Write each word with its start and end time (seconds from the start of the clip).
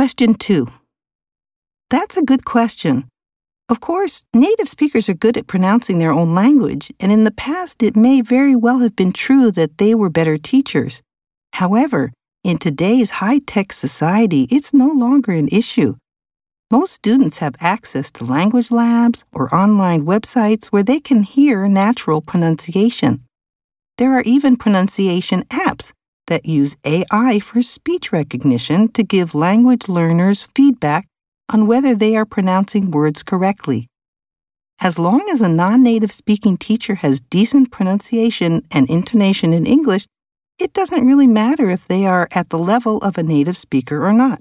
Question 0.00 0.32
two. 0.32 0.66
That's 1.90 2.16
a 2.16 2.22
good 2.22 2.46
question. 2.46 3.06
Of 3.68 3.80
course, 3.80 4.24
native 4.32 4.66
speakers 4.66 5.10
are 5.10 5.24
good 5.24 5.36
at 5.36 5.46
pronouncing 5.46 5.98
their 5.98 6.10
own 6.10 6.32
language, 6.32 6.90
and 6.98 7.12
in 7.12 7.24
the 7.24 7.30
past 7.30 7.82
it 7.82 7.96
may 7.96 8.22
very 8.22 8.56
well 8.56 8.78
have 8.78 8.96
been 8.96 9.12
true 9.12 9.50
that 9.50 9.76
they 9.76 9.94
were 9.94 10.08
better 10.08 10.38
teachers. 10.38 11.02
However, 11.52 12.12
in 12.42 12.56
today's 12.56 13.10
high 13.10 13.40
tech 13.40 13.74
society, 13.74 14.44
it's 14.44 14.72
no 14.72 14.88
longer 14.88 15.32
an 15.32 15.48
issue. 15.48 15.96
Most 16.70 16.94
students 16.94 17.36
have 17.36 17.54
access 17.60 18.10
to 18.12 18.24
language 18.24 18.70
labs 18.70 19.26
or 19.34 19.54
online 19.54 20.06
websites 20.06 20.68
where 20.68 20.82
they 20.82 21.00
can 21.00 21.24
hear 21.24 21.68
natural 21.68 22.22
pronunciation. 22.22 23.24
There 23.98 24.14
are 24.14 24.22
even 24.22 24.56
pronunciation 24.56 25.44
apps 25.50 25.92
that 26.30 26.46
use 26.46 26.76
AI 26.86 27.40
for 27.40 27.60
speech 27.60 28.10
recognition 28.12 28.88
to 28.92 29.02
give 29.02 29.34
language 29.34 29.88
learners 29.88 30.48
feedback 30.54 31.06
on 31.52 31.66
whether 31.66 31.94
they 31.94 32.16
are 32.16 32.24
pronouncing 32.24 32.90
words 32.90 33.22
correctly. 33.22 33.88
As 34.80 34.98
long 34.98 35.28
as 35.30 35.42
a 35.42 35.48
non 35.48 35.82
native 35.82 36.10
speaking 36.10 36.56
teacher 36.56 36.94
has 36.94 37.20
decent 37.20 37.70
pronunciation 37.70 38.62
and 38.70 38.88
intonation 38.88 39.52
in 39.52 39.66
English, 39.66 40.06
it 40.58 40.72
doesn't 40.72 41.06
really 41.06 41.26
matter 41.26 41.68
if 41.68 41.86
they 41.88 42.06
are 42.06 42.28
at 42.30 42.48
the 42.48 42.58
level 42.58 42.98
of 42.98 43.18
a 43.18 43.22
native 43.22 43.58
speaker 43.58 44.06
or 44.06 44.14
not. 44.14 44.40